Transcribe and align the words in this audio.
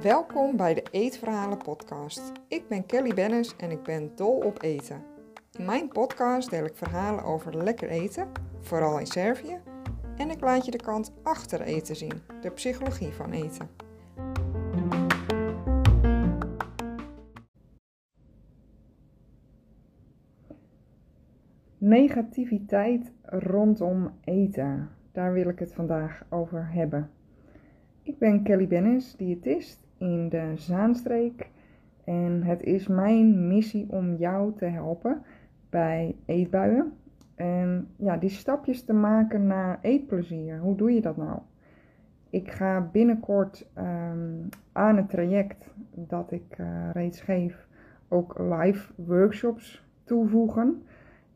Welkom 0.00 0.56
bij 0.56 0.74
de 0.74 0.82
Eetverhalen 0.90 1.58
podcast. 1.58 2.32
Ik 2.48 2.68
ben 2.68 2.86
Kelly 2.86 3.14
Bennis 3.14 3.56
en 3.56 3.70
ik 3.70 3.82
ben 3.82 4.12
dol 4.16 4.36
op 4.36 4.62
eten. 4.62 5.04
In 5.58 5.64
mijn 5.64 5.88
podcast 5.88 6.50
deel 6.50 6.64
ik 6.64 6.76
verhalen 6.76 7.24
over 7.24 7.56
lekker 7.56 7.88
eten, 7.88 8.32
vooral 8.60 8.98
in 8.98 9.06
Servië, 9.06 9.60
en 10.16 10.30
ik 10.30 10.40
laat 10.40 10.64
je 10.64 10.70
de 10.70 10.82
kant 10.82 11.12
achter 11.22 11.60
eten 11.60 11.96
zien, 11.96 12.22
de 12.40 12.50
psychologie 12.50 13.12
van 13.12 13.32
eten. 13.32 13.70
Negativiteit 22.14 23.12
rondom 23.22 24.10
eten. 24.24 24.88
Daar 25.12 25.32
wil 25.32 25.48
ik 25.48 25.58
het 25.58 25.72
vandaag 25.72 26.24
over 26.28 26.72
hebben. 26.72 27.10
Ik 28.02 28.18
ben 28.18 28.42
Kelly 28.42 28.66
Bennis, 28.66 29.16
diëtist 29.16 29.86
in 29.98 30.28
de 30.28 30.52
Zaanstreek. 30.54 31.50
En 32.04 32.42
het 32.42 32.62
is 32.62 32.86
mijn 32.86 33.48
missie 33.48 33.86
om 33.90 34.14
jou 34.14 34.52
te 34.56 34.64
helpen 34.64 35.22
bij 35.70 36.16
eetbuien. 36.26 36.92
En 37.34 37.88
ja, 37.96 38.16
die 38.16 38.30
stapjes 38.30 38.84
te 38.84 38.92
maken 38.92 39.46
naar 39.46 39.78
eetplezier. 39.82 40.58
Hoe 40.58 40.76
doe 40.76 40.92
je 40.92 41.00
dat 41.00 41.16
nou? 41.16 41.38
Ik 42.30 42.50
ga 42.50 42.88
binnenkort 42.92 43.68
ehm, 43.74 44.48
aan 44.72 44.96
het 44.96 45.08
traject 45.08 45.74
dat 45.94 46.32
ik 46.32 46.58
uh, 46.60 46.90
reeds 46.92 47.20
geef 47.20 47.66
ook 48.08 48.38
live 48.38 48.92
workshops 48.96 49.84
toevoegen. 50.04 50.82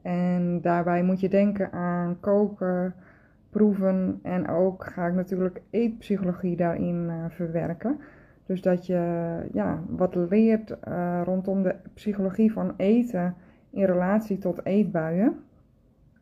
En 0.07 0.61
daarbij 0.61 1.03
moet 1.03 1.21
je 1.21 1.29
denken 1.29 1.73
aan 1.73 2.17
koken, 2.21 2.95
proeven 3.51 4.19
en 4.23 4.49
ook 4.49 4.85
ga 4.85 5.07
ik 5.07 5.15
natuurlijk 5.15 5.63
eetpsychologie 5.71 6.57
daarin 6.57 7.07
uh, 7.09 7.25
verwerken. 7.29 7.99
Dus 8.47 8.63
dat 8.63 8.87
je 8.87 9.01
ja, 9.53 9.83
wat 9.89 10.15
leert 10.15 10.77
uh, 10.89 11.21
rondom 11.25 11.63
de 11.63 11.75
psychologie 11.95 12.53
van 12.53 12.75
eten 12.77 13.35
in 13.71 13.85
relatie 13.85 14.39
tot 14.39 14.65
eetbuien. 14.65 15.37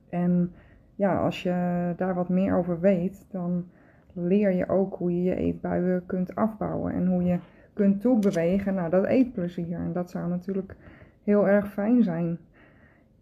En 0.08 0.52
ja, 0.94 1.18
als 1.18 1.42
je 1.42 1.92
daar 1.96 2.14
wat 2.14 2.28
meer 2.28 2.56
over 2.56 2.80
weet, 2.80 3.26
dan 3.30 3.64
leer 4.12 4.52
je 4.52 4.68
ook 4.68 4.94
hoe 4.94 5.16
je 5.16 5.22
je 5.22 5.36
eetbuien 5.36 6.06
kunt 6.06 6.34
afbouwen 6.34 6.92
en 6.92 7.06
hoe 7.06 7.24
je 7.24 7.38
kunt 7.72 8.00
toebewegen 8.00 8.74
naar 8.74 8.90
dat 8.90 9.04
eetplezier. 9.04 9.78
En 9.78 9.92
dat 9.92 10.10
zou 10.10 10.28
natuurlijk 10.28 10.76
heel 11.22 11.48
erg 11.48 11.72
fijn 11.72 12.02
zijn. 12.02 12.38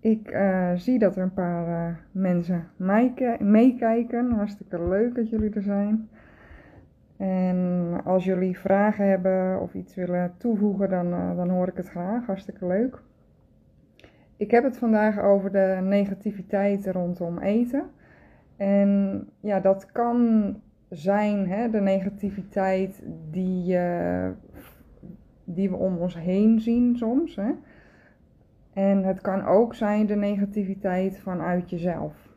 Ik 0.03 0.33
uh, 0.33 0.73
zie 0.75 0.99
dat 0.99 1.17
er 1.17 1.23
een 1.23 1.33
paar 1.33 1.69
uh, 1.69 1.97
mensen 2.13 2.69
meekijken. 3.39 4.31
Hartstikke 4.31 4.89
leuk 4.89 5.15
dat 5.15 5.29
jullie 5.29 5.51
er 5.51 5.63
zijn. 5.63 6.09
En 7.17 8.01
als 8.05 8.25
jullie 8.25 8.59
vragen 8.59 9.09
hebben 9.09 9.61
of 9.61 9.75
iets 9.75 9.95
willen 9.95 10.35
toevoegen, 10.37 10.89
dan, 10.89 11.07
uh, 11.07 11.37
dan 11.37 11.49
hoor 11.49 11.69
ik 11.69 11.77
het 11.77 11.89
graag. 11.89 12.27
Hartstikke 12.27 12.67
leuk. 12.67 13.03
Ik 14.37 14.51
heb 14.51 14.65
het 14.65 14.79
vandaag 14.79 15.21
over 15.21 15.53
de 15.53 15.79
negativiteit 15.83 16.87
rondom 16.87 17.39
eten. 17.39 17.85
En 18.57 19.23
ja, 19.41 19.61
dat 19.61 19.93
kan 19.93 20.57
zijn 20.89 21.49
hè, 21.49 21.71
de 21.71 21.81
negativiteit 21.81 23.03
die, 23.31 23.79
die 25.45 25.71
we 25.71 25.77
om 25.77 25.97
ons 25.97 26.19
heen 26.19 26.61
zien 26.61 26.97
soms. 26.97 27.37
Hè. 27.37 27.51
En 28.73 29.05
het 29.05 29.21
kan 29.21 29.45
ook 29.45 29.75
zijn 29.75 30.07
de 30.07 30.17
negativiteit 30.17 31.19
vanuit 31.19 31.71
jezelf. 31.71 32.31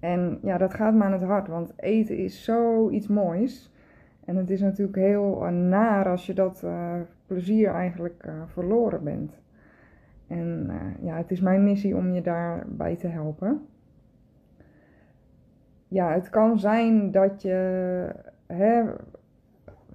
En 0.00 0.38
ja, 0.42 0.58
dat 0.58 0.74
gaat 0.74 0.94
me 0.94 1.04
aan 1.04 1.12
het 1.12 1.22
hart, 1.22 1.48
want 1.48 1.72
eten 1.76 2.16
is 2.16 2.44
zoiets 2.44 3.08
moois. 3.08 3.72
En 4.24 4.36
het 4.36 4.50
is 4.50 4.60
natuurlijk 4.60 4.96
heel 4.96 5.42
uh, 5.42 5.48
naar 5.48 6.08
als 6.08 6.26
je 6.26 6.34
dat 6.34 6.62
uh, 6.64 6.92
plezier 7.26 7.70
eigenlijk 7.70 8.24
uh, 8.26 8.32
verloren 8.46 9.04
bent. 9.04 9.40
En 10.26 10.70
ja, 11.00 11.16
het 11.16 11.30
is 11.30 11.40
mijn 11.40 11.64
missie 11.64 11.96
om 11.96 12.12
je 12.12 12.22
daarbij 12.22 12.96
te 12.96 13.06
helpen. 13.06 13.66
Ja, 15.88 16.12
het 16.12 16.30
kan 16.30 16.58
zijn 16.58 17.10
dat 17.10 17.42
je, 17.42 18.08
hè, 18.46 18.82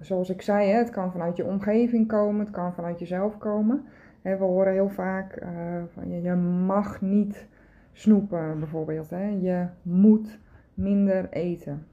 zoals 0.00 0.30
ik 0.30 0.42
zei, 0.42 0.70
hè, 0.70 0.76
het 0.76 0.90
kan 0.90 1.12
vanuit 1.12 1.36
je 1.36 1.44
omgeving 1.44 2.08
komen, 2.08 2.40
het 2.40 2.54
kan 2.54 2.74
vanuit 2.74 2.98
jezelf 2.98 3.38
komen 3.38 3.84
we 4.22 4.44
horen 4.44 4.72
heel 4.72 4.88
vaak 4.88 5.42
uh, 5.42 5.48
van 5.92 6.10
je, 6.10 6.22
je 6.22 6.34
mag 6.34 7.00
niet 7.00 7.46
snoepen 7.92 8.58
bijvoorbeeld. 8.58 9.10
Hè. 9.10 9.26
Je 9.40 9.66
moet 9.82 10.38
minder 10.74 11.28
eten. 11.30 11.86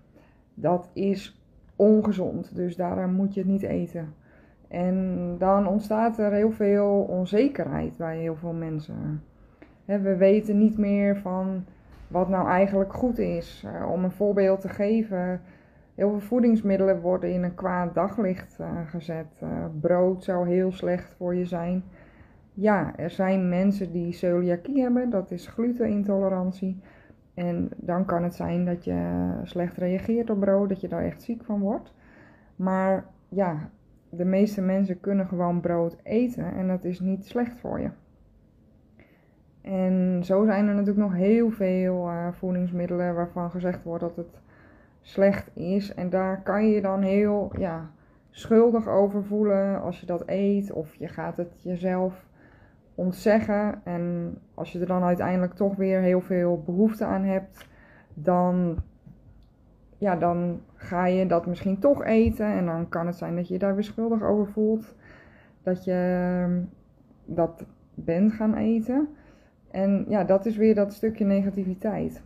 Dat 0.54 0.90
is 0.94 1.44
ongezond, 1.76 2.56
dus 2.56 2.76
daarom 2.76 3.14
moet 3.14 3.34
je 3.34 3.40
het 3.40 3.50
niet 3.50 3.64
eten. 3.64 4.14
En 4.68 5.36
dan 5.38 5.68
ontstaat 5.68 6.20
er 6.20 6.32
heel 6.32 6.52
veel 6.52 7.06
onzekerheid 7.10 7.98
bij 7.98 8.18
heel 8.18 8.36
veel 8.36 8.54
mensen. 8.54 9.24
we 9.86 10.16
weten 10.16 10.58
niet 10.58 10.78
meer 10.78 11.18
van 11.18 11.66
wat 12.08 12.30
nou 12.30 12.48
eigenlijk 12.48 12.94
goed 12.94 13.18
is. 13.18 13.66
Uh, 13.66 13.92
om 13.92 14.04
een 14.04 14.12
voorbeeld 14.12 14.62
te 14.62 14.70
geven, 14.70 15.42
heel 15.96 16.10
veel 16.10 16.20
voedingsmiddelen 16.20 17.02
worden 17.02 17.34
in 17.34 17.44
een 17.44 17.56
kwaad 17.56 17.94
daglicht 17.94 18.58
uh, 18.62 18.68
gezet. 18.86 19.42
brood 19.80 20.24
zou 20.24 20.48
heel 20.48 20.72
slecht 20.72 21.14
voor 21.14 21.36
je 21.36 21.46
zijn 21.46 21.84
ja, 22.60 22.96
er 22.96 23.10
zijn 23.10 23.50
mensen 23.50 23.92
die 23.92 24.12
celiakie 24.12 24.82
hebben, 24.82 25.10
dat 25.10 25.32
is 25.32 25.48
glutenintolerantie. 25.48 26.80
En 27.34 27.70
dan 27.76 28.06
kan 28.06 28.24
het 28.24 28.36
zijn 28.36 28.66
dat 28.66 28.84
je 28.84 29.30
slecht 29.44 29.78
reageert 29.78 30.30
op 30.30 30.40
brood, 30.40 30.70
dat 30.70 30.82
je 30.82 30.88
daar 30.88 31.04
echt 31.04 31.22
ziek 31.22 31.44
van 31.44 31.60
wordt. 31.60 31.94
Maar 32.56 33.06
ja, 33.30 33.70
de 34.10 34.26
meeste 34.26 34.62
mensen 34.62 35.00
kunnen 35.00 35.28
gewoon 35.28 35.62
brood 35.62 35.98
eten 36.04 36.54
en 36.54 36.68
dat 36.68 36.84
is 36.84 37.00
niet 37.00 37.26
slecht 37.26 37.60
voor 37.60 37.80
je. 37.80 37.90
En 39.62 40.22
zo 40.24 40.46
zijn 40.46 40.68
er 40.68 40.74
natuurlijk 40.74 41.08
nog 41.08 41.14
heel 41.14 41.50
veel 41.50 42.08
uh, 42.08 42.28
voedingsmiddelen 42.32 43.16
waarvan 43.16 43.52
gezegd 43.52 43.84
wordt 43.84 44.04
dat 44.04 44.16
het 44.16 44.42
slecht 45.02 45.50
is. 45.56 45.94
En 45.94 46.10
daar 46.10 46.42
kan 46.44 46.68
je 46.68 46.76
je 46.76 46.82
dan 46.82 47.02
heel 47.02 47.52
ja, 47.58 47.92
schuldig 48.30 48.88
over 48.88 49.24
voelen 49.24 49.82
als 49.82 50.00
je 50.00 50.06
dat 50.06 50.24
eet. 50.26 50.72
Of 50.72 50.96
je 50.96 51.08
gaat 51.08 51.38
het 51.38 51.62
jezelf 51.62 52.28
ontzeggen. 53.00 53.82
En 53.84 54.36
als 54.54 54.72
je 54.72 54.80
er 54.80 54.88
dan 54.88 55.04
uiteindelijk 55.04 55.54
toch 55.54 55.76
weer 55.76 56.00
heel 56.00 56.22
veel 56.22 56.64
behoefte 56.66 57.06
aan 57.06 57.24
hebt, 57.24 57.68
dan, 58.14 58.78
ja, 59.98 60.16
dan 60.16 60.62
ga 60.76 61.06
je 61.06 61.26
dat 61.26 61.46
misschien 61.46 61.80
toch 61.80 62.04
eten. 62.06 62.46
En 62.46 62.66
dan 62.66 62.90
kan 62.90 63.08
het 63.08 63.16
zijn 63.16 63.36
dat 63.36 63.48
je 63.48 63.54
je 63.54 63.60
daar 63.60 63.76
weer 63.76 63.84
schuldig 63.84 64.24
over 64.24 64.48
voelt. 64.48 64.96
Dat 65.64 65.84
je 65.84 66.32
ehm, 66.44 66.62
dat 67.26 67.66
bent 67.94 68.34
gaan 68.34 68.56
eten. 68.56 69.08
En 69.72 70.06
ja, 70.08 70.24
dat 70.24 70.46
is 70.46 70.58
weer 70.58 70.76
dat 70.76 70.94
stukje 70.94 71.26
negativiteit. 71.26 72.22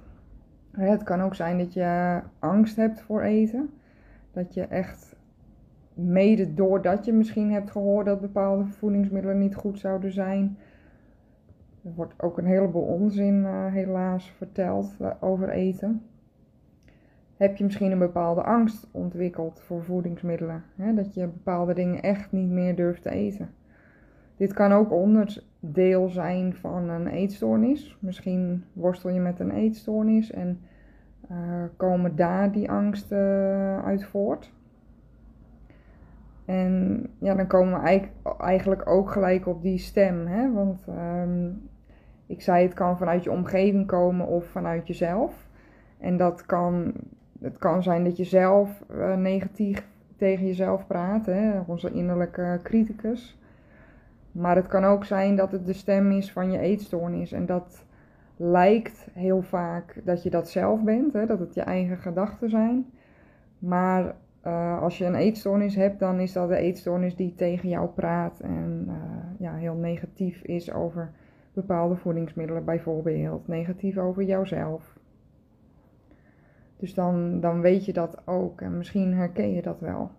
Het 0.71 1.03
kan 1.03 1.21
ook 1.21 1.35
zijn 1.35 1.57
dat 1.57 1.73
je 1.73 2.21
angst 2.39 2.75
hebt 2.75 3.01
voor 3.01 3.21
eten. 3.21 3.69
Dat 4.31 4.53
je 4.53 4.61
echt 4.61 5.12
mede 5.93 6.53
doordat 6.53 7.05
je 7.05 7.13
misschien 7.13 7.51
hebt 7.51 7.71
gehoord 7.71 8.05
dat 8.05 8.21
bepaalde 8.21 8.65
voedingsmiddelen 8.65 9.37
niet 9.37 9.55
goed 9.55 9.79
zouden 9.79 10.11
zijn. 10.11 10.57
Er 11.83 11.93
wordt 11.95 12.13
ook 12.17 12.37
een 12.37 12.45
heleboel 12.45 12.83
onzin 12.83 13.35
uh, 13.35 13.65
helaas 13.65 14.29
verteld 14.29 14.95
uh, 15.01 15.11
over 15.19 15.49
eten. 15.49 16.01
Heb 17.37 17.57
je 17.57 17.63
misschien 17.63 17.91
een 17.91 17.99
bepaalde 17.99 18.43
angst 18.43 18.87
ontwikkeld 18.91 19.61
voor 19.61 19.83
voedingsmiddelen? 19.83 20.63
Hè? 20.75 20.93
Dat 20.93 21.13
je 21.13 21.27
bepaalde 21.27 21.73
dingen 21.73 22.01
echt 22.01 22.31
niet 22.31 22.49
meer 22.49 22.75
durft 22.75 23.01
te 23.01 23.09
eten. 23.09 23.49
Dit 24.37 24.53
kan 24.53 24.71
ook 24.71 24.91
onderdeel 24.91 26.09
zijn 26.09 26.53
van 26.53 26.89
een 26.89 27.07
eetstoornis. 27.07 27.97
Misschien 27.99 28.63
worstel 28.73 29.09
je 29.09 29.19
met 29.19 29.39
een 29.39 29.51
eetstoornis 29.51 30.31
en 30.31 30.59
uh, 31.31 31.63
komen 31.77 32.15
daar 32.15 32.51
die 32.51 32.71
angsten 32.71 33.83
uit 33.83 34.05
voort. 34.05 34.53
En 36.45 37.05
ja, 37.17 37.35
dan 37.35 37.47
komen 37.47 37.81
we 37.81 38.07
eigenlijk 38.37 38.89
ook 38.89 39.11
gelijk 39.11 39.47
op 39.47 39.61
die 39.61 39.77
stem. 39.77 40.27
Hè? 40.27 40.51
Want 40.51 40.87
um, 40.87 41.69
ik 42.25 42.41
zei, 42.41 42.63
het 42.63 42.73
kan 42.73 42.97
vanuit 42.97 43.23
je 43.23 43.31
omgeving 43.31 43.87
komen 43.87 44.27
of 44.27 44.45
vanuit 44.45 44.87
jezelf. 44.87 45.47
En 45.97 46.17
dat 46.17 46.45
kan, 46.45 46.93
het 47.41 47.57
kan 47.57 47.83
zijn 47.83 48.03
dat 48.03 48.17
je 48.17 48.23
zelf 48.23 48.83
uh, 48.91 49.15
negatief 49.15 49.87
tegen 50.17 50.45
jezelf 50.45 50.87
praat, 50.87 51.25
hè? 51.25 51.59
onze 51.65 51.91
innerlijke 51.91 52.59
criticus. 52.63 53.37
Maar 54.31 54.55
het 54.55 54.67
kan 54.67 54.83
ook 54.83 55.05
zijn 55.05 55.35
dat 55.35 55.51
het 55.51 55.65
de 55.65 55.73
stem 55.73 56.11
is 56.11 56.31
van 56.31 56.51
je 56.51 56.59
eetstoornis. 56.59 57.31
En 57.31 57.45
dat 57.45 57.85
lijkt 58.37 59.07
heel 59.13 59.41
vaak 59.41 60.01
dat 60.03 60.23
je 60.23 60.29
dat 60.29 60.49
zelf 60.49 60.83
bent, 60.83 61.13
hè? 61.13 61.25
dat 61.25 61.39
het 61.39 61.53
je 61.53 61.61
eigen 61.61 61.97
gedachten 61.97 62.49
zijn. 62.49 62.85
Maar 63.59 64.15
uh, 64.45 64.81
als 64.81 64.97
je 64.97 65.05
een 65.05 65.15
eetstoornis 65.15 65.75
hebt, 65.75 65.99
dan 65.99 66.19
is 66.19 66.33
dat 66.33 66.49
de 66.49 66.57
eetstoornis 66.57 67.15
die 67.15 67.35
tegen 67.35 67.69
jou 67.69 67.87
praat 67.87 68.39
en 68.39 68.85
uh, 68.87 68.93
ja, 69.39 69.55
heel 69.55 69.75
negatief 69.75 70.41
is 70.41 70.71
over 70.73 71.11
bepaalde 71.53 71.95
voedingsmiddelen, 71.95 72.65
bijvoorbeeld 72.65 73.47
negatief 73.47 73.97
over 73.97 74.23
jouzelf. 74.23 74.97
Dus 76.77 76.93
dan, 76.93 77.39
dan 77.39 77.61
weet 77.61 77.85
je 77.85 77.93
dat 77.93 78.27
ook 78.27 78.61
en 78.61 78.77
misschien 78.77 79.13
herken 79.13 79.53
je 79.53 79.61
dat 79.61 79.79
wel. 79.79 80.11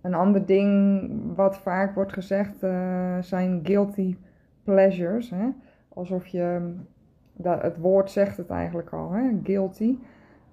Een 0.00 0.14
ander 0.14 0.46
ding 0.46 1.10
wat 1.36 1.58
vaak 1.58 1.94
wordt 1.94 2.12
gezegd 2.12 2.62
uh, 2.62 3.18
zijn 3.20 3.60
guilty 3.62 4.16
pleasures. 4.62 5.30
Hè? 5.30 5.48
Alsof 5.88 6.26
je, 6.26 6.74
dat, 7.32 7.62
het 7.62 7.76
woord 7.76 8.10
zegt 8.10 8.36
het 8.36 8.50
eigenlijk 8.50 8.92
al, 8.92 9.10
hè? 9.10 9.30
guilty. 9.42 9.98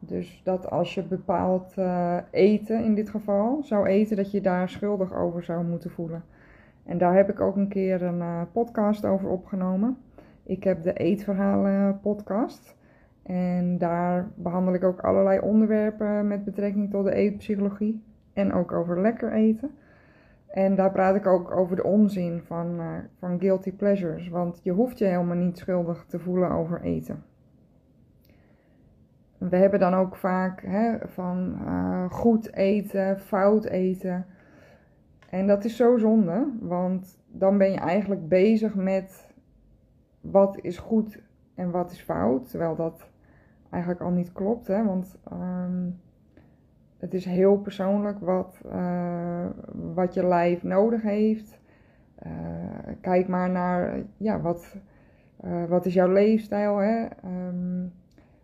Dus 0.06 0.42
dat 0.44 0.70
als 0.70 0.94
je 0.94 1.04
bepaald 1.04 1.74
uh, 1.80 2.18
eten 2.32 2.84
in 2.84 2.96
dit 2.96 3.10
geval 3.10 3.64
zou 3.64 3.88
eten, 3.88 4.16
dat 4.16 4.32
je 4.32 4.42
daar 4.42 4.70
schuldig 4.70 5.14
over 5.14 5.44
zou 5.44 5.66
moeten 5.66 5.92
voelen. 5.92 6.24
En 6.86 6.98
daar 6.98 7.16
heb 7.16 7.30
ik 7.30 7.40
ook 7.40 7.56
een 7.56 7.68
keer 7.68 8.02
een 8.02 8.20
uh, 8.20 8.42
podcast 8.52 9.06
over 9.06 9.30
opgenomen. 9.30 9.98
Ik 10.44 10.64
heb 10.64 10.84
de 10.84 10.94
Eetverhalen 10.94 12.00
podcast. 12.00 12.76
En 13.24 13.78
daar 13.78 14.32
behandel 14.36 14.74
ik 14.74 14.84
ook 14.84 15.02
allerlei 15.02 15.40
onderwerpen 15.40 16.28
met 16.28 16.44
betrekking 16.44 16.90
tot 16.90 17.06
de 17.06 17.14
eetpsychologie. 17.14 18.04
En 18.34 18.54
ook 18.54 18.72
over 18.72 19.02
lekker 19.02 19.32
eten. 19.32 19.72
En 20.48 20.76
daar 20.76 20.92
praat 20.92 21.16
ik 21.16 21.28
ook 21.28 21.52
over 21.52 21.76
de 21.76 21.84
onzin 21.84 22.42
van, 22.42 22.80
uh, 22.80 22.98
van 23.20 23.40
guilty 23.40 23.72
pleasures. 23.72 24.30
Want 24.30 24.60
je 24.64 24.72
hoeft 24.72 24.98
je 24.98 25.06
helemaal 25.06 25.38
niet 25.38 25.58
schuldig 25.58 26.06
te 26.08 26.20
voelen 26.20 26.52
over 26.52 26.82
eten. 26.82 27.24
We 29.50 29.56
hebben 29.56 29.80
dan 29.80 29.94
ook 29.94 30.16
vaak 30.16 30.62
hè, 30.62 30.98
van 31.08 31.58
uh, 31.66 32.10
goed 32.10 32.54
eten, 32.54 33.20
fout 33.20 33.66
eten. 33.66 34.26
En 35.30 35.48
dat 35.48 35.64
is 35.64 35.76
zo 35.76 35.98
zonde, 35.98 36.48
want 36.60 37.20
dan 37.28 37.58
ben 37.58 37.72
je 37.72 37.78
eigenlijk 37.78 38.28
bezig 38.28 38.76
met 38.76 39.34
wat 40.22 40.60
is 40.62 40.78
goed 40.78 41.22
en 41.56 41.72
wat 41.72 41.92
is 41.92 42.02
fout. 42.02 42.50
Terwijl 42.50 42.76
dat 42.76 43.10
eigenlijk 43.70 44.04
al 44.04 44.12
niet 44.12 44.32
klopt, 44.32 44.68
hè, 44.68 44.86
want 44.86 45.18
um, 45.32 46.00
het 46.98 47.14
is 47.14 47.26
heel 47.26 47.58
persoonlijk 47.58 48.20
wat, 48.20 48.62
uh, 48.66 49.46
wat 49.94 50.14
je 50.14 50.26
lijf 50.26 50.64
nodig 50.64 51.02
heeft. 51.02 51.62
Uh, 52.26 52.32
kijk 53.02 53.28
maar 53.28 53.50
naar, 53.50 54.04
ja, 54.18 54.42
wat, 54.42 54.76
wat 55.68 55.86
is 55.86 55.94
jouw 55.94 56.12
leefstijl, 56.12 56.78
hè? 56.78 57.06
Um, 57.26 57.94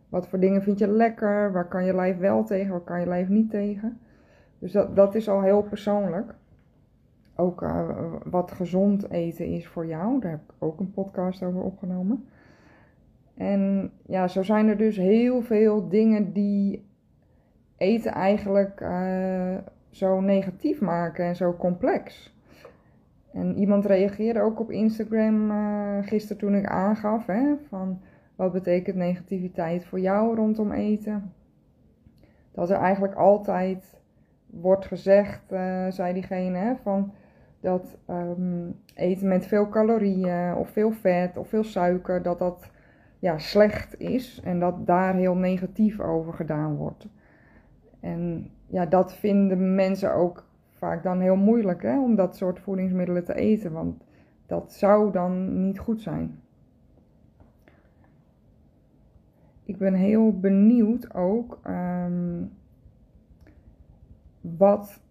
wat 0.09 0.27
voor 0.27 0.39
dingen 0.39 0.61
vind 0.61 0.79
je 0.79 0.87
lekker? 0.87 1.51
Waar 1.51 1.67
kan 1.67 1.85
je 1.85 1.95
lijf 1.95 2.17
wel 2.17 2.43
tegen? 2.43 2.71
Waar 2.71 2.81
kan 2.81 2.99
je 2.99 3.07
lijf 3.07 3.27
niet 3.27 3.49
tegen? 3.49 3.99
Dus 4.59 4.71
dat, 4.71 4.95
dat 4.95 5.15
is 5.15 5.29
al 5.29 5.41
heel 5.41 5.61
persoonlijk. 5.61 6.33
Ook 7.35 7.61
uh, 7.61 7.89
wat 8.23 8.51
gezond 8.51 9.11
eten 9.11 9.45
is 9.45 9.67
voor 9.67 9.85
jou. 9.85 10.19
Daar 10.19 10.31
heb 10.31 10.39
ik 10.39 10.53
ook 10.59 10.79
een 10.79 10.91
podcast 10.91 11.43
over 11.43 11.61
opgenomen. 11.61 12.25
En 13.33 13.91
ja, 14.05 14.27
zo 14.27 14.43
zijn 14.43 14.67
er 14.67 14.77
dus 14.77 14.97
heel 14.97 15.41
veel 15.41 15.89
dingen 15.89 16.33
die 16.33 16.87
eten 17.77 18.11
eigenlijk 18.11 18.81
uh, 18.81 19.57
zo 19.89 20.21
negatief 20.21 20.81
maken 20.81 21.25
en 21.25 21.35
zo 21.35 21.55
complex. 21.55 22.33
En 23.33 23.57
iemand 23.57 23.85
reageerde 23.85 24.41
ook 24.41 24.59
op 24.59 24.71
Instagram 24.71 25.51
uh, 25.51 25.97
gisteren 26.01 26.37
toen 26.37 26.55
ik 26.55 26.65
aangaf 26.65 27.25
hè, 27.25 27.55
van 27.67 28.01
wat 28.39 28.51
betekent 28.51 28.95
negativiteit 28.95 29.85
voor 29.85 29.99
jou 29.99 30.35
rondom 30.35 30.71
eten? 30.71 31.33
Dat 32.51 32.69
er 32.69 32.77
eigenlijk 32.77 33.15
altijd 33.15 34.01
wordt 34.45 34.85
gezegd, 34.85 35.51
uh, 35.51 35.87
zei 35.89 36.13
diegene, 36.13 36.77
van 36.81 37.11
dat 37.59 37.97
um, 38.09 38.75
eten 38.93 39.27
met 39.27 39.45
veel 39.45 39.69
calorieën 39.69 40.55
of 40.55 40.69
veel 40.69 40.91
vet 40.91 41.37
of 41.37 41.47
veel 41.47 41.63
suiker, 41.63 42.21
dat 42.21 42.39
dat 42.39 42.71
ja, 43.19 43.37
slecht 43.37 43.99
is 43.99 44.41
en 44.43 44.59
dat 44.59 44.87
daar 44.87 45.15
heel 45.15 45.35
negatief 45.35 45.99
over 45.99 46.33
gedaan 46.33 46.75
wordt. 46.75 47.07
En 47.99 48.51
ja, 48.67 48.85
dat 48.85 49.13
vinden 49.13 49.75
mensen 49.75 50.13
ook 50.13 50.45
vaak 50.71 51.03
dan 51.03 51.19
heel 51.19 51.35
moeilijk 51.35 51.81
hè, 51.81 51.99
om 51.99 52.15
dat 52.15 52.35
soort 52.35 52.59
voedingsmiddelen 52.59 53.25
te 53.25 53.35
eten, 53.35 53.71
want 53.71 54.03
dat 54.45 54.73
zou 54.73 55.11
dan 55.11 55.61
niet 55.61 55.79
goed 55.79 56.01
zijn. 56.01 56.39
Ik 59.69 59.77
ben 59.77 59.93
heel 59.93 60.39
benieuwd 60.39 61.13
ook 61.13 61.59
um, 61.67 62.51
wat 64.41 65.01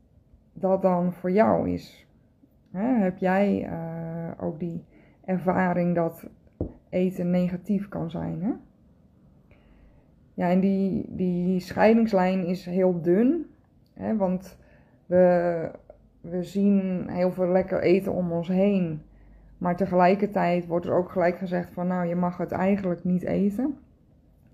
dat 0.53 0.83
dan 0.83 1.13
voor 1.13 1.31
jou 1.31 1.71
is. 1.71 2.07
heb 2.73 3.19
jij 3.19 3.69
uh, 3.71 4.45
ook 4.45 4.59
die 4.59 4.85
ervaring 5.25 5.95
dat 5.95 6.29
eten 6.89 7.31
negatief 7.31 7.89
kan 7.89 8.11
zijn? 8.11 8.43
Hè? 8.43 8.53
Ja, 10.35 10.51
en 10.51 10.61
die, 10.61 11.05
die 11.09 11.61
scheidingslijn 11.61 12.47
is 12.47 12.65
heel 12.65 13.03
dun, 13.03 13.47
hè, 13.93 14.17
want 14.17 14.59
we, 15.07 15.71
we 16.21 16.43
zien 16.43 17.09
heel 17.09 17.31
veel 17.33 17.49
lekker 17.49 17.83
eten 17.83 18.13
om 18.13 18.33
ons 18.33 18.49
heen. 18.49 19.03
Maar 19.59 19.77
tegelijkertijd 19.77 20.67
wordt 20.67 20.87
er 20.87 20.95
ook 20.95 21.11
gelijk 21.11 21.39
gezegd 21.39 21.73
van 21.73 21.87
nou, 21.87 22.09
je 22.09 22.17
mag 22.17 22.37
het 22.37 22.53
eigenlijk 22.53 23.05
niet 23.05 23.23
eten. 23.23 23.79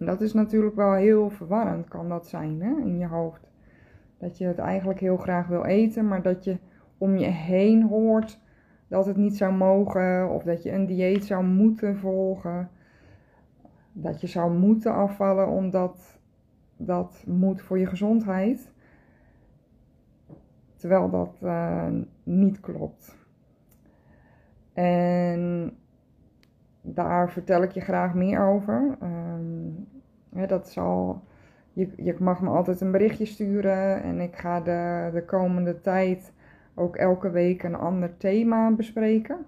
En 0.05 0.11
dat 0.11 0.21
is 0.21 0.33
natuurlijk 0.33 0.77
wel 0.77 0.93
heel 0.93 1.31
verwarrend, 1.31 1.89
kan 1.89 2.09
dat 2.09 2.29
zijn 2.29 2.63
hè, 2.63 2.81
in 2.81 2.99
je 2.99 3.07
hoofd. 3.07 3.51
Dat 4.19 4.39
je 4.39 4.47
het 4.47 4.59
eigenlijk 4.59 5.01
heel 5.01 5.17
graag 5.17 5.47
wil 5.47 5.65
eten, 5.65 6.09
maar 6.09 6.23
dat 6.23 6.45
je 6.45 6.59
om 6.99 7.17
je 7.17 7.27
heen 7.27 7.83
hoort 7.83 8.41
dat 8.89 9.07
het 9.07 9.17
niet 9.17 9.37
zou 9.37 9.55
mogen, 9.55 10.31
of 10.31 10.43
dat 10.43 10.63
je 10.63 10.73
een 10.73 10.87
dieet 10.87 11.25
zou 11.25 11.45
moeten 11.45 11.97
volgen. 11.97 12.71
Dat 13.93 14.21
je 14.21 14.27
zou 14.27 14.59
moeten 14.59 14.95
afvallen 14.95 15.49
omdat 15.49 16.21
dat 16.77 17.25
moet 17.27 17.63
voor 17.63 17.79
je 17.79 17.87
gezondheid. 17.87 18.73
Terwijl 20.77 21.11
dat 21.11 21.41
uh, 21.43 21.89
niet 22.23 22.61
klopt. 22.61 23.17
En 24.73 25.73
daar 26.81 27.31
vertel 27.31 27.63
ik 27.63 27.71
je 27.71 27.81
graag 27.81 28.15
meer 28.15 28.47
over. 28.47 28.97
Um, 29.03 29.93
dat 30.47 30.69
zal, 30.69 31.23
je, 31.73 31.89
je 31.97 32.17
mag 32.19 32.41
me 32.41 32.49
altijd 32.49 32.81
een 32.81 32.91
berichtje 32.91 33.25
sturen 33.25 34.03
en 34.03 34.21
ik 34.21 34.37
ga 34.37 34.61
de, 34.61 35.11
de 35.13 35.25
komende 35.25 35.81
tijd 35.81 36.33
ook 36.75 36.97
elke 36.97 37.31
week 37.31 37.63
een 37.63 37.75
ander 37.75 38.17
thema 38.17 38.71
bespreken. 38.71 39.47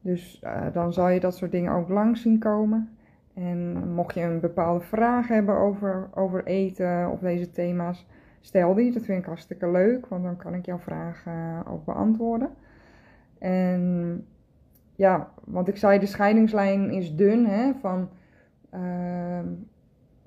Dus 0.00 0.40
uh, 0.44 0.72
dan 0.72 0.92
zal 0.92 1.08
je 1.08 1.20
dat 1.20 1.36
soort 1.36 1.50
dingen 1.50 1.72
ook 1.72 1.88
langs 1.88 2.22
zien 2.22 2.38
komen. 2.38 2.96
En 3.34 3.88
mocht 3.94 4.14
je 4.14 4.20
een 4.20 4.40
bepaalde 4.40 4.84
vraag 4.84 5.28
hebben 5.28 5.56
over, 5.56 6.08
over 6.14 6.44
eten 6.44 7.10
of 7.10 7.20
deze 7.20 7.50
thema's, 7.50 8.06
stel 8.40 8.74
die. 8.74 8.92
Dat 8.92 9.04
vind 9.04 9.18
ik 9.18 9.24
hartstikke 9.24 9.70
leuk, 9.70 10.06
want 10.06 10.22
dan 10.22 10.36
kan 10.36 10.54
ik 10.54 10.66
jouw 10.66 10.78
vraag 10.78 11.24
uh, 11.28 11.60
ook 11.72 11.84
beantwoorden. 11.84 12.50
En 13.38 14.24
ja, 14.94 15.28
want 15.44 15.68
ik 15.68 15.76
zei 15.76 15.98
de 15.98 16.06
scheidingslijn 16.06 16.90
is 16.90 17.16
dun, 17.16 17.46
hè, 17.46 17.72
van 17.80 18.08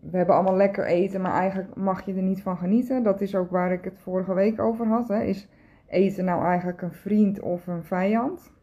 we 0.02 0.18
hebben 0.18 0.36
allemaal 0.36 0.56
lekker 0.56 0.86
eten, 0.86 1.22
maar 1.22 1.34
eigenlijk 1.34 1.76
mag 1.76 2.06
je 2.06 2.14
er 2.14 2.22
niet 2.22 2.42
van 2.42 2.58
genieten. 2.58 3.04
Dat 3.04 3.22
is 3.22 3.36
ook 3.36 3.50
waar 3.50 3.72
ik 3.72 3.84
het 3.84 4.00
vorige 4.00 4.34
week 4.34 4.62
over 4.62 4.88
had. 4.88 5.08
Hè. 5.08 5.22
Is 5.22 5.48
eten 5.88 6.26
nou 6.26 6.44
eigenlijk 6.44 6.82
een 6.82 6.94
vriend 6.94 7.40
of 7.40 7.68
een 7.68 7.84
vijand? 7.84 8.54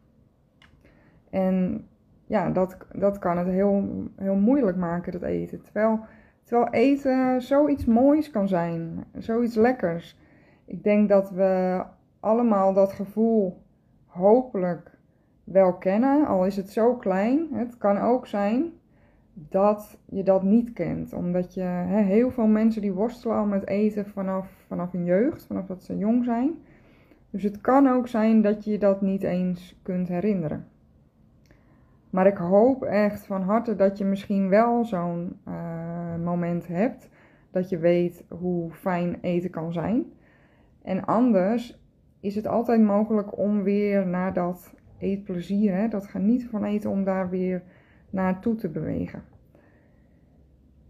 En 1.31 1.87
ja, 2.27 2.51
dat, 2.51 2.77
dat 2.93 3.19
kan 3.19 3.39
het 3.39 3.47
heel, 3.47 4.09
heel 4.17 4.35
moeilijk 4.35 4.77
maken, 4.77 5.13
dat 5.13 5.23
eten. 5.23 5.63
Terwijl, 5.63 6.01
terwijl 6.45 6.71
eten 6.71 7.43
zoiets 7.43 7.85
moois 7.85 8.31
kan 8.31 8.49
zijn, 8.49 9.05
zoiets 9.13 9.55
lekkers. 9.55 10.19
Ik 10.65 10.83
denk 10.83 11.09
dat 11.09 11.31
we 11.31 11.83
allemaal 12.21 12.73
dat 12.73 12.93
gevoel 12.93 13.63
hopelijk 14.07 14.99
wel 15.45 15.75
kennen, 15.75 16.27
al 16.27 16.47
is 16.47 16.57
het 16.57 16.71
zo 16.71 16.95
klein. 16.95 17.49
Het 17.53 17.79
kan 17.79 17.99
ook 17.99 18.27
zijn 18.27 18.73
dat 19.39 19.99
je 20.05 20.23
dat 20.23 20.43
niet 20.43 20.73
kent, 20.73 21.13
omdat 21.13 21.55
je 21.55 21.63
heel 21.87 22.31
veel 22.31 22.47
mensen 22.47 22.83
die 22.83 22.93
worstelen 22.93 23.37
al 23.37 23.47
met 23.47 23.67
eten 23.67 24.07
vanaf, 24.07 24.65
vanaf 24.67 24.93
hun 24.93 25.05
jeugd, 25.05 25.47
vanaf 25.47 25.67
dat 25.67 25.83
ze 25.83 25.99
jong 25.99 26.25
zijn. 26.25 26.51
Dus 27.31 27.43
het 27.43 27.61
kan 27.61 27.89
ook 27.89 28.09
zijn 28.09 28.43
dat 28.43 28.65
je 28.65 28.79
dat 28.79 29.01
niet 29.01 29.23
eens 29.23 29.81
kunt 29.83 30.09
herinneren. 30.09 30.67
Maar 32.11 32.27
ik 32.27 32.37
hoop 32.37 32.83
echt 32.83 33.27
van 33.27 33.43
harte 33.43 33.77
dat 33.77 33.99
je 33.99 34.05
misschien 34.05 34.49
wel 34.49 34.85
zo'n 34.85 35.37
uh, 35.49 36.17
moment 36.25 36.67
hebt. 36.67 37.09
Dat 37.51 37.69
je 37.69 37.79
weet 37.79 38.25
hoe 38.29 38.71
fijn 38.71 39.19
eten 39.21 39.51
kan 39.51 39.73
zijn. 39.73 40.05
En 40.83 41.05
anders 41.05 41.81
is 42.21 42.35
het 42.35 42.47
altijd 42.47 42.83
mogelijk 42.83 43.39
om 43.39 43.63
weer 43.63 44.07
naar 44.07 44.33
dat 44.33 44.75
eetplezier, 44.99 45.75
hè, 45.75 45.89
dat 45.89 46.07
genieten 46.07 46.49
van 46.49 46.65
eten, 46.65 46.91
om 46.91 47.05
daar 47.05 47.31
weer 47.31 47.63
naartoe 48.17 48.55
te 48.55 48.69
bewegen. 48.69 49.23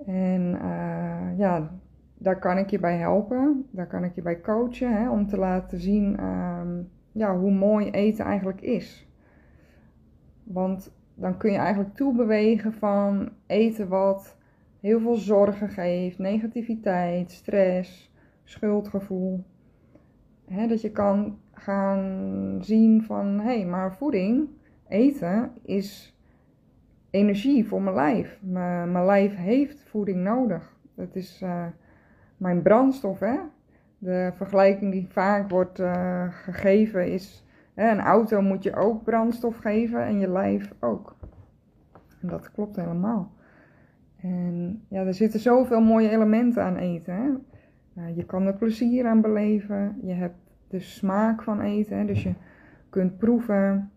En 0.06 0.42
uh, 0.62 1.38
ja, 1.38 1.70
daar 2.14 2.38
kan 2.38 2.58
ik 2.58 2.70
je 2.70 2.78
bij 2.78 2.96
helpen. 2.96 3.66
Daar 3.70 3.86
kan 3.86 4.04
ik 4.04 4.14
je 4.14 4.22
bij 4.22 4.40
coachen. 4.40 4.92
Hè, 4.92 5.10
om 5.10 5.26
te 5.26 5.36
laten 5.36 5.80
zien 5.80 6.24
um, 6.24 6.88
ja, 7.12 7.38
hoe 7.38 7.52
mooi 7.52 7.90
eten 7.90 8.24
eigenlijk 8.24 8.60
is. 8.60 9.08
Want 10.42 10.94
dan 11.14 11.36
kun 11.36 11.52
je 11.52 11.58
eigenlijk 11.58 11.94
toebewegen 11.94 12.72
van 12.72 13.30
eten 13.46 13.88
wat 13.88 14.36
heel 14.80 15.00
veel 15.00 15.14
zorgen 15.14 15.68
geeft, 15.68 16.18
negativiteit, 16.18 17.30
stress, 17.30 18.12
schuldgevoel. 18.44 19.44
dat 20.68 20.80
je 20.80 20.90
kan 20.90 21.38
gaan 21.52 22.58
zien 22.60 23.02
van, 23.02 23.26
hé, 23.26 23.56
hey, 23.58 23.66
maar 23.66 23.96
voeding, 23.96 24.48
eten 24.88 25.50
is 25.62 26.15
energie 27.10 27.66
voor 27.66 27.82
mijn 27.82 27.94
lijf. 27.96 28.38
Mijn, 28.40 28.92
mijn 28.92 29.04
lijf 29.04 29.36
heeft 29.36 29.82
voeding 29.82 30.22
nodig. 30.22 30.76
Dat 30.94 31.14
is 31.14 31.40
uh, 31.42 31.66
mijn 32.36 32.62
brandstof, 32.62 33.20
hè. 33.20 33.36
De 33.98 34.30
vergelijking 34.34 34.92
die 34.92 35.06
vaak 35.08 35.50
wordt 35.50 35.80
uh, 35.80 36.26
gegeven 36.28 37.12
is, 37.12 37.44
hè, 37.74 37.90
een 37.90 38.00
auto 38.00 38.40
moet 38.42 38.62
je 38.62 38.76
ook 38.76 39.04
brandstof 39.04 39.56
geven 39.56 40.04
en 40.04 40.18
je 40.18 40.30
lijf 40.30 40.72
ook. 40.80 41.16
En 42.20 42.28
dat 42.28 42.50
klopt 42.52 42.76
helemaal. 42.76 43.32
En 44.16 44.82
ja, 44.88 45.04
er 45.04 45.14
zitten 45.14 45.40
zoveel 45.40 45.80
mooie 45.80 46.10
elementen 46.10 46.62
aan 46.62 46.76
eten. 46.76 47.14
Hè? 47.94 48.06
je 48.06 48.24
kan 48.24 48.46
er 48.46 48.54
plezier 48.54 49.06
aan 49.06 49.20
beleven. 49.20 49.98
Je 50.02 50.12
hebt 50.12 50.36
de 50.68 50.80
smaak 50.80 51.42
van 51.42 51.60
eten. 51.60 52.06
Dus 52.06 52.22
je 52.22 52.34
kunt 52.90 53.18
proeven. 53.18 53.90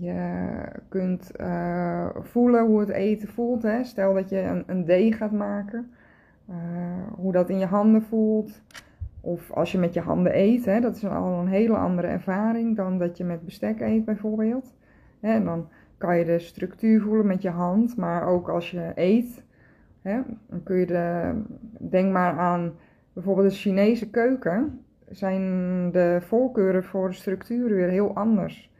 Je 0.00 0.48
kunt 0.88 1.30
uh, 1.40 2.08
voelen 2.20 2.66
hoe 2.66 2.80
het 2.80 2.88
eten 2.88 3.28
voelt. 3.28 3.62
Hè? 3.62 3.84
Stel 3.84 4.14
dat 4.14 4.28
je 4.28 4.40
een, 4.40 4.64
een 4.66 4.84
deeg 4.84 5.16
gaat 5.16 5.32
maken. 5.32 5.90
Uh, 6.50 6.56
hoe 7.14 7.32
dat 7.32 7.50
in 7.50 7.58
je 7.58 7.66
handen 7.66 8.02
voelt. 8.02 8.62
Of 9.20 9.52
als 9.52 9.72
je 9.72 9.78
met 9.78 9.94
je 9.94 10.00
handen 10.00 10.38
eet. 10.38 10.64
Hè? 10.64 10.80
Dat 10.80 10.96
is 10.96 11.04
al 11.04 11.40
een 11.40 11.48
hele 11.48 11.76
andere 11.76 12.06
ervaring 12.06 12.76
dan 12.76 12.98
dat 12.98 13.16
je 13.16 13.24
met 13.24 13.44
bestek 13.44 13.80
eet 13.80 14.04
bijvoorbeeld. 14.04 14.74
En 15.20 15.44
dan 15.44 15.68
kan 15.98 16.18
je 16.18 16.24
de 16.24 16.38
structuur 16.38 17.00
voelen 17.00 17.26
met 17.26 17.42
je 17.42 17.50
hand. 17.50 17.96
Maar 17.96 18.26
ook 18.26 18.48
als 18.48 18.70
je 18.70 18.92
eet. 18.94 19.44
Hè? 20.02 20.20
Dan 20.48 20.62
kun 20.62 20.76
je 20.76 20.86
de, 20.86 21.32
denk 21.78 22.12
maar 22.12 22.38
aan 22.38 22.72
bijvoorbeeld 23.12 23.50
de 23.50 23.56
Chinese 23.56 24.10
keuken. 24.10 24.80
Zijn 25.08 25.42
de 25.92 26.18
voorkeuren 26.20 26.84
voor 26.84 27.08
de 27.08 27.14
structuur 27.14 27.74
weer 27.74 27.88
heel 27.88 28.14
anders. 28.14 28.70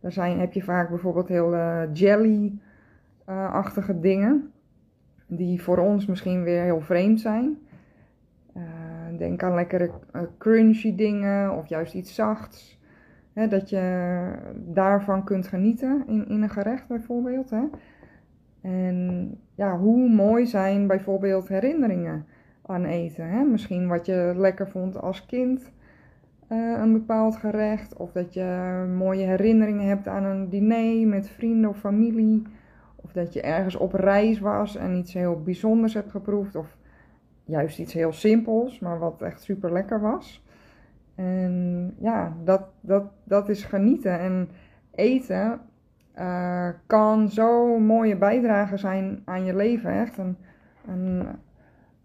Daar 0.00 0.12
zijn, 0.12 0.38
heb 0.38 0.52
je 0.52 0.62
vaak 0.62 0.88
bijvoorbeeld 0.88 1.28
heel 1.28 1.54
uh, 1.54 1.82
jelly-achtige 1.92 4.00
dingen. 4.00 4.52
Die 5.26 5.62
voor 5.62 5.78
ons 5.78 6.06
misschien 6.06 6.42
weer 6.42 6.62
heel 6.62 6.80
vreemd 6.80 7.20
zijn. 7.20 7.58
Uh, 8.56 8.62
denk 9.18 9.42
aan 9.42 9.54
lekkere 9.54 9.90
crunchy 10.38 10.94
dingen 10.94 11.56
of 11.56 11.66
juist 11.66 11.94
iets 11.94 12.14
zachts. 12.14 12.80
Hè, 13.32 13.48
dat 13.48 13.70
je 13.70 14.32
daarvan 14.54 15.24
kunt 15.24 15.46
genieten 15.46 16.04
in, 16.06 16.28
in 16.28 16.42
een 16.42 16.50
gerecht 16.50 16.86
bijvoorbeeld. 16.86 17.50
Hè. 17.50 17.62
En 18.60 19.38
ja, 19.54 19.78
hoe 19.78 20.08
mooi 20.08 20.46
zijn 20.46 20.86
bijvoorbeeld 20.86 21.48
herinneringen 21.48 22.26
aan 22.66 22.84
eten. 22.84 23.28
Hè? 23.28 23.44
Misschien 23.44 23.88
wat 23.88 24.06
je 24.06 24.32
lekker 24.36 24.68
vond 24.68 25.00
als 25.00 25.26
kind, 25.26 25.72
uh, 26.48 26.78
een 26.78 26.92
bepaald 26.92 27.36
gerecht. 27.36 27.96
Of 27.96 28.12
dat 28.12 28.34
je 28.34 28.84
mooie 28.96 29.24
herinneringen 29.24 29.88
hebt 29.88 30.08
aan 30.08 30.24
een 30.24 30.48
diner 30.48 31.08
met 31.08 31.28
vrienden 31.28 31.70
of 31.70 31.78
familie. 31.78 32.42
Of 32.96 33.12
dat 33.12 33.32
je 33.32 33.40
ergens 33.40 33.76
op 33.76 33.92
reis 33.92 34.40
was 34.40 34.76
en 34.76 34.96
iets 34.96 35.12
heel 35.12 35.42
bijzonders 35.42 35.94
hebt 35.94 36.10
geproefd. 36.10 36.56
Of 36.56 36.76
juist 37.44 37.78
iets 37.78 37.92
heel 37.92 38.12
simpels, 38.12 38.78
maar 38.78 38.98
wat 38.98 39.22
echt 39.22 39.42
super 39.42 39.72
lekker 39.72 40.00
was. 40.00 40.44
En 41.14 41.94
ja, 41.98 42.36
dat, 42.44 42.62
dat, 42.80 43.04
dat 43.24 43.48
is 43.48 43.64
genieten. 43.64 44.18
En 44.18 44.48
eten 44.94 45.60
uh, 46.18 46.68
kan 46.86 47.28
zo 47.28 47.78
mooie 47.78 48.16
bijdrage 48.16 48.76
zijn 48.76 49.22
aan 49.24 49.44
je 49.44 49.56
leven. 49.56 49.92
Echt 49.92 50.18
een, 50.18 50.36
een 50.86 51.26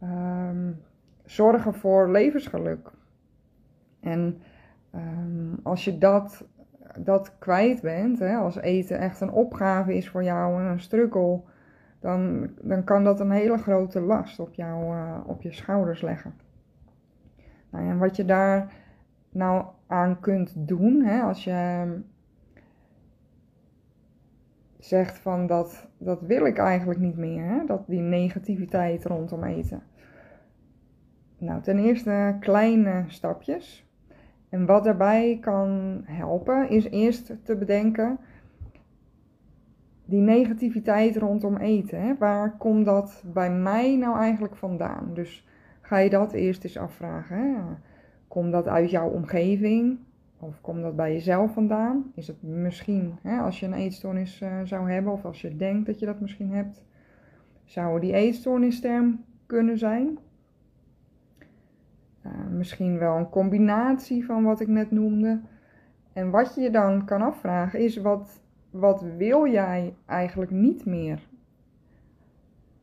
um, 0.04 0.82
zorgen 1.26 1.74
voor 1.74 2.12
levensgeluk. 2.12 2.92
En 4.04 4.42
um, 4.96 5.60
als 5.64 5.86
je 5.86 5.98
dat, 5.98 6.48
dat 6.98 7.38
kwijt 7.40 7.82
bent, 7.82 8.20
hè, 8.20 8.36
als 8.36 8.56
eten 8.56 9.00
echt 9.00 9.22
een 9.22 9.32
opgave 9.32 9.96
is 9.96 10.10
voor 10.10 10.24
jou 10.24 10.62
en 10.62 10.68
een 10.68 10.80
struggle, 10.80 11.42
dan, 12.00 12.50
dan 12.62 12.84
kan 12.84 13.04
dat 13.04 13.20
een 13.20 13.32
hele 13.32 13.58
grote 13.58 14.02
last 14.02 14.40
op, 14.40 14.54
jou, 14.54 14.96
uh, 14.96 15.20
op 15.26 15.42
je 15.42 15.54
schouders 15.54 16.02
leggen. 16.02 16.34
Nou, 17.70 17.90
en 17.90 17.98
wat 17.98 18.16
je 18.16 18.26
daar 18.26 18.74
nou 19.30 19.66
aan 19.88 20.20
kunt 20.20 20.54
doen, 20.68 21.02
hè, 21.02 21.22
als 21.22 21.44
je 21.44 21.86
zegt 24.80 25.18
van 25.18 25.48
dat, 25.48 25.88
dat 25.98 26.22
wil 26.22 26.46
ik 26.46 26.58
eigenlijk 26.58 27.00
niet 27.00 27.18
meer, 27.18 27.46
hè? 27.46 27.66
dat 27.66 27.88
die 27.88 28.00
negativiteit 28.00 29.06
rondom 29.06 29.44
eten. 29.44 29.84
Nou, 31.38 31.62
ten 31.62 31.80
eerste 31.80 32.38
kleine 32.40 33.04
stapjes. 33.08 33.88
En 34.54 34.66
wat 34.66 34.84
daarbij 34.84 35.38
kan 35.42 36.02
helpen 36.06 36.70
is 36.70 36.90
eerst 36.90 37.34
te 37.44 37.56
bedenken 37.56 38.18
die 40.06 40.20
negativiteit 40.20 41.18
rondom 41.18 41.58
eten. 41.58 42.02
Hè? 42.02 42.16
Waar 42.18 42.58
komt 42.58 42.86
dat 42.86 43.24
bij 43.34 43.52
mij 43.52 43.96
nou 43.96 44.18
eigenlijk 44.18 44.56
vandaan? 44.56 45.12
Dus 45.14 45.48
ga 45.82 45.98
je 45.98 46.10
dat 46.10 46.34
eerst 46.34 46.64
eens 46.64 46.78
afvragen. 46.78 47.38
Hè? 47.38 47.62
Komt 48.28 48.52
dat 48.52 48.68
uit 48.68 48.90
jouw 48.90 49.10
omgeving? 49.10 50.00
Of 50.40 50.62
komt 50.62 50.82
dat 50.82 50.96
bij 50.96 51.14
jezelf 51.14 51.54
vandaan? 51.54 52.12
Is 52.16 52.28
het 52.28 52.44
misschien, 52.44 53.18
hè, 53.22 53.40
als 53.40 53.60
je 53.60 53.66
een 53.66 53.74
eetstoornis 53.74 54.42
uh, 54.42 54.60
zou 54.64 54.92
hebben, 54.92 55.14
of 55.14 55.26
als 55.26 55.42
je 55.42 55.56
denkt 55.56 55.86
dat 55.86 56.00
je 56.00 56.06
dat 56.06 56.20
misschien 56.20 56.52
hebt, 56.52 56.84
zou 57.64 58.00
die 58.00 58.14
eetstoornisterm 58.14 59.24
kunnen 59.46 59.78
zijn? 59.78 60.18
Uh, 62.26 62.32
misschien 62.52 62.98
wel 62.98 63.18
een 63.18 63.30
combinatie 63.30 64.26
van 64.26 64.44
wat 64.44 64.60
ik 64.60 64.68
net 64.68 64.92
noemde. 64.92 65.42
En 66.14 66.30
wat 66.30 66.56
je 66.56 66.62
je 66.62 66.72
dan 66.72 67.06
kan 67.06 67.22
afvragen 67.22 67.80
is: 67.80 67.98
wat, 67.98 68.42
wat 68.70 69.02
wil 69.18 69.48
jij 69.48 69.96
eigenlijk 70.06 70.52
niet 70.52 70.86
meer 70.86 71.28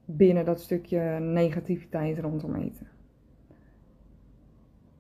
binnen 0.04 0.44
dat 0.44 0.60
stukje 0.60 1.00
negativiteit 1.18 2.18
rondom 2.18 2.54
eten? 2.54 2.86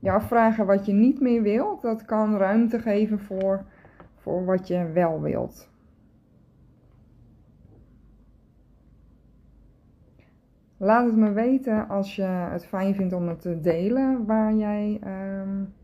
je 0.00 0.10
afvragen 0.10 0.66
wat 0.66 0.86
je 0.86 0.92
niet 0.92 1.20
meer 1.20 1.42
wilt, 1.42 1.82
dat 1.82 2.04
kan 2.04 2.36
ruimte 2.36 2.78
geven 2.78 3.18
voor, 3.18 3.64
voor 4.16 4.44
wat 4.44 4.68
je 4.68 4.90
wel 4.92 5.20
wilt. 5.20 5.70
Laat 10.82 11.06
het 11.06 11.16
me 11.16 11.32
weten 11.32 11.88
als 11.88 12.16
je 12.16 12.22
het 12.22 12.66
fijn 12.66 12.94
vindt 12.94 13.12
om 13.12 13.28
het 13.28 13.40
te 13.40 13.60
delen, 13.60 14.26
waar 14.26 14.54
jij, 14.54 15.00
um, 15.40 15.74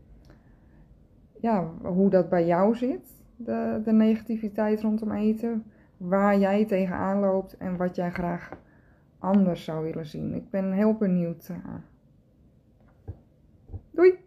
ja, 1.39 1.71
hoe 1.81 2.09
dat 2.09 2.29
bij 2.29 2.45
jou 2.45 2.75
zit, 2.75 3.23
de, 3.35 3.81
de 3.83 3.91
negativiteit 3.91 4.81
rondom 4.81 5.11
eten, 5.11 5.63
waar 5.97 6.37
jij 6.37 6.65
tegenaan 6.65 7.19
loopt 7.19 7.57
en 7.57 7.77
wat 7.77 7.95
jij 7.95 8.11
graag 8.11 8.51
anders 9.19 9.63
zou 9.63 9.83
willen 9.83 10.05
zien. 10.05 10.33
Ik 10.33 10.49
ben 10.49 10.71
heel 10.71 10.93
benieuwd. 10.93 11.49
Uh, 11.49 11.57
Doei! 13.91 14.26